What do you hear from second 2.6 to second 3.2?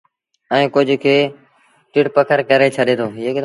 ڇڏي دو۔